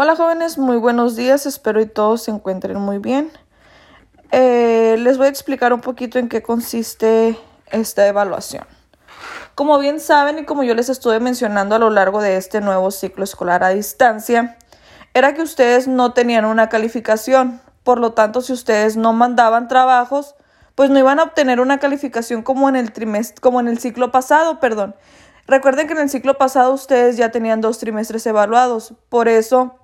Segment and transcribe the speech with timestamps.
[0.00, 3.32] Hola jóvenes, muy buenos días, espero y todos se encuentren muy bien.
[4.30, 7.36] Eh, les voy a explicar un poquito en qué consiste
[7.72, 8.64] esta evaluación.
[9.56, 12.92] Como bien saben y como yo les estuve mencionando a lo largo de este nuevo
[12.92, 14.56] ciclo escolar a distancia,
[15.14, 20.36] era que ustedes no tenían una calificación, por lo tanto si ustedes no mandaban trabajos,
[20.76, 24.12] pues no iban a obtener una calificación como en el trimestre, como en el ciclo
[24.12, 24.94] pasado, perdón.
[25.48, 29.74] Recuerden que en el ciclo pasado ustedes ya tenían dos trimestres evaluados, por eso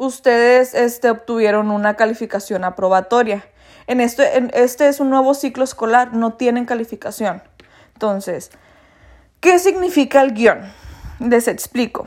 [0.00, 3.44] ustedes este, obtuvieron una calificación aprobatoria.
[3.86, 7.42] En este, en este es un nuevo ciclo escolar, no tienen calificación.
[7.92, 8.50] Entonces,
[9.40, 10.72] ¿qué significa el guion?
[11.18, 12.06] Les explico.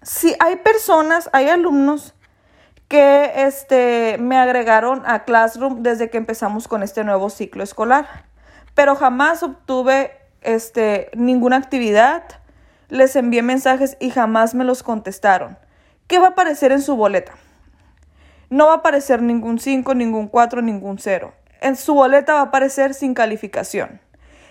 [0.00, 2.14] Si hay personas, hay alumnos
[2.88, 8.24] que este, me agregaron a Classroom desde que empezamos con este nuevo ciclo escolar,
[8.74, 12.22] pero jamás obtuve este, ninguna actividad,
[12.88, 15.58] les envié mensajes y jamás me los contestaron.
[16.06, 17.32] ¿Qué va a aparecer en su boleta?
[18.50, 21.32] No va a aparecer ningún 5, ningún 4, ningún 0.
[21.62, 24.00] En su boleta va a aparecer sin calificación.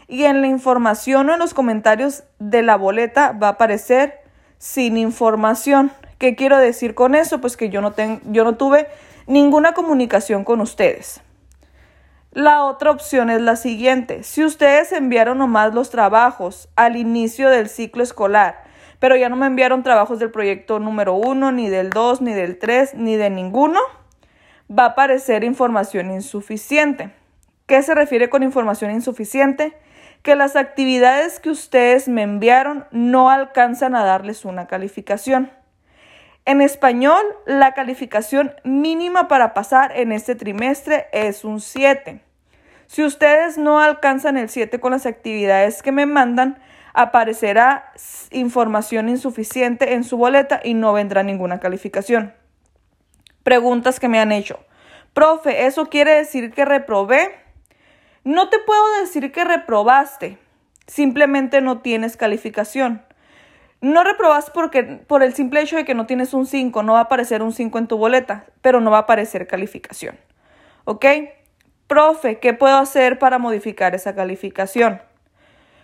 [0.07, 4.21] Y en la información o en los comentarios de la boleta va a aparecer
[4.57, 5.91] sin información.
[6.17, 7.39] ¿Qué quiero decir con eso?
[7.39, 7.93] Pues que yo no,
[8.31, 8.87] yo no tuve
[9.27, 11.21] ninguna comunicación con ustedes.
[12.31, 14.23] La otra opción es la siguiente.
[14.23, 18.62] Si ustedes enviaron nomás los trabajos al inicio del ciclo escolar
[19.03, 22.57] pero ya no me enviaron trabajos del proyecto número 1, ni del 2, ni del
[22.57, 23.81] 3, ni de ninguno,
[24.71, 27.09] va a aparecer información insuficiente.
[27.65, 29.77] ¿Qué se refiere con información insuficiente?
[30.21, 35.51] Que las actividades que ustedes me enviaron no alcanzan a darles una calificación.
[36.45, 42.21] En español, la calificación mínima para pasar en este trimestre es un 7.
[42.87, 46.57] Si ustedes no alcanzan el 7 con las actividades que me mandan,
[46.93, 47.91] aparecerá
[48.31, 52.33] información insuficiente en su boleta y no vendrá ninguna calificación.
[53.43, 54.59] Preguntas que me han hecho.
[55.13, 57.35] Profe, ¿eso quiere decir que reprobé?
[58.23, 60.37] No te puedo decir que reprobaste,
[60.87, 63.03] simplemente no tienes calificación.
[63.81, 66.99] No reprobas porque por el simple hecho de que no tienes un 5, no va
[66.99, 70.17] a aparecer un 5 en tu boleta, pero no va a aparecer calificación.
[70.85, 71.05] ¿Ok?
[71.87, 75.01] Profe, ¿qué puedo hacer para modificar esa calificación?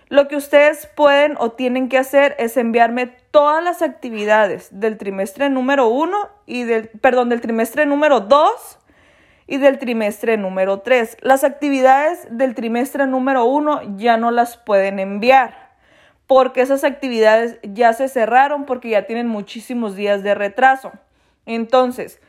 [0.10, 5.50] Lo que ustedes pueden o tienen que hacer es enviarme todas las actividades del trimestre
[5.50, 8.80] número 1 y del, perdón, del trimestre número 2
[9.46, 11.18] y del trimestre número 3.
[11.22, 15.70] Las actividades del trimestre número 1 ya no las pueden enviar
[16.26, 20.92] porque esas actividades ya se cerraron porque ya tienen muchísimos días de retraso.
[21.46, 22.20] Entonces,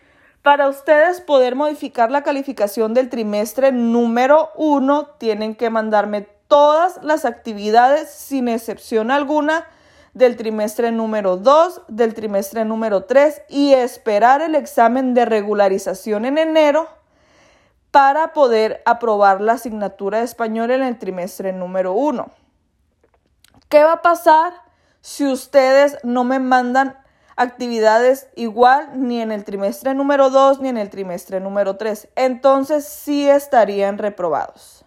[0.42, 7.24] para ustedes poder modificar la calificación del trimestre número 1, tienen que mandarme todas las
[7.24, 9.66] actividades sin excepción alguna
[10.14, 16.38] del trimestre número 2, del trimestre número 3 y esperar el examen de regularización en
[16.38, 16.88] enero
[17.92, 22.28] para poder aprobar la asignatura de español en el trimestre número 1.
[23.68, 24.52] ¿Qué va a pasar
[25.00, 26.98] si ustedes no me mandan
[27.36, 32.08] actividades igual ni en el trimestre número 2 ni en el trimestre número 3?
[32.16, 34.84] Entonces sí estarían reprobados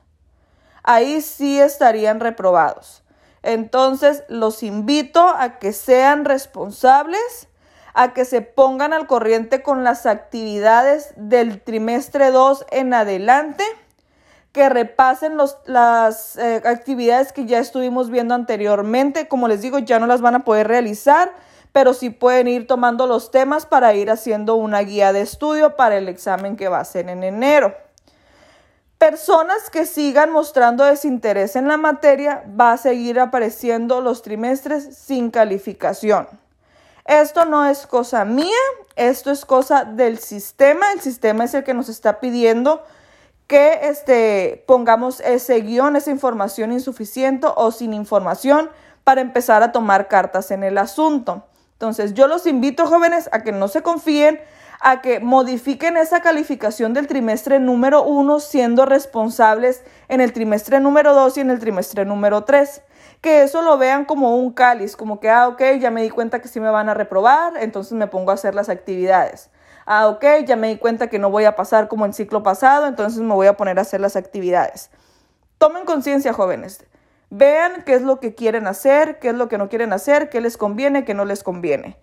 [0.84, 3.04] ahí sí estarían reprobados.
[3.42, 7.50] Entonces, los invito a que sean responsables,
[7.94, 13.64] a que se pongan al corriente con las actividades del trimestre 2 en adelante,
[14.54, 19.28] que repasen las eh, actividades que ya estuvimos viendo anteriormente.
[19.28, 21.34] Como les digo, ya no las van a poder realizar,
[21.72, 25.98] pero sí pueden ir tomando los temas para ir haciendo una guía de estudio para
[25.98, 27.76] el examen que va a ser en enero
[29.09, 35.30] personas que sigan mostrando desinterés en la materia va a seguir apareciendo los trimestres sin
[35.30, 36.25] calificación.
[37.03, 38.56] Esto no es cosa mía,
[38.96, 40.94] esto es cosa del sistema.
[40.94, 42.81] El sistema es el que nos está pidiendo
[43.46, 48.69] que este, pongamos ese guion, esa información insuficiente o sin información
[49.03, 51.44] para empezar a tomar cartas en el asunto.
[51.74, 54.39] Entonces, yo los invito, jóvenes, a que no se confíen,
[54.85, 61.13] a que modifiquen esa calificación del trimestre número uno siendo responsables en el trimestre número
[61.13, 62.81] dos y en el trimestre número tres.
[63.21, 66.41] Que eso lo vean como un cáliz, como que, ah, ok, ya me di cuenta
[66.41, 69.50] que sí me van a reprobar, entonces me pongo a hacer las actividades.
[69.85, 72.85] Ah, ok, ya me di cuenta que no voy a pasar como en ciclo pasado,
[72.85, 74.91] entonces me voy a poner a hacer las actividades.
[75.59, 76.85] Tomen conciencia, jóvenes.
[77.30, 80.41] Vean qué es lo que quieren hacer, qué es lo que no quieren hacer, qué
[80.41, 81.95] les conviene, qué no les conviene.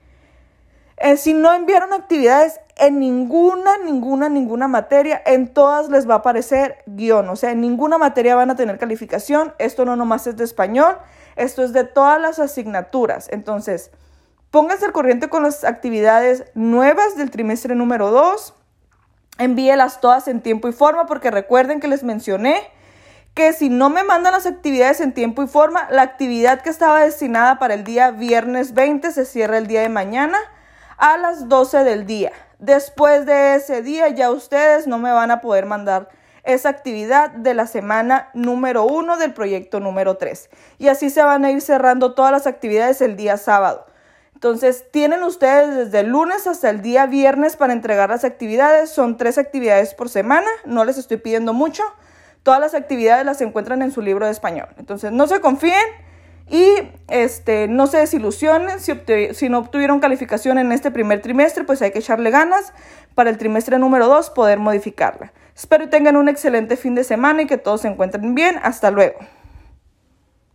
[1.01, 6.19] Eh, si no enviaron actividades en ninguna, ninguna, ninguna materia, en todas les va a
[6.19, 7.29] aparecer guion.
[7.29, 9.55] O sea, en ninguna materia van a tener calificación.
[9.59, 10.99] Esto no nomás es de español,
[11.37, 13.29] esto es de todas las asignaturas.
[13.31, 13.91] Entonces,
[14.51, 18.53] Pónganse al corriente con las actividades nuevas del trimestre número 2.
[19.39, 22.61] Envíelas todas en tiempo y forma porque recuerden que les mencioné
[23.35, 26.99] que si no me mandan las actividades en tiempo y forma, la actividad que estaba
[26.99, 30.37] destinada para el día viernes 20 se cierra el día de mañana
[31.01, 32.31] a las 12 del día.
[32.59, 36.11] Después de ese día ya ustedes no me van a poder mandar
[36.45, 40.51] esa actividad de la semana número 1 del proyecto número 3.
[40.79, 43.87] Y así se van a ir cerrando todas las actividades el día sábado.
[44.35, 48.91] Entonces, tienen ustedes desde el lunes hasta el día viernes para entregar las actividades.
[48.91, 51.83] Son tres actividades por semana, no les estoy pidiendo mucho.
[52.43, 54.69] Todas las actividades las encuentran en su libro de español.
[54.79, 55.85] Entonces, no se confíen
[56.51, 56.67] y
[57.09, 58.81] este, no se desilusionen.
[58.81, 58.93] Si,
[59.33, 62.73] si no obtuvieron calificación en este primer trimestre, pues hay que echarle ganas
[63.15, 65.33] para el trimestre número 2 poder modificarla.
[65.57, 68.59] Espero que tengan un excelente fin de semana y que todos se encuentren bien.
[68.63, 69.19] Hasta luego.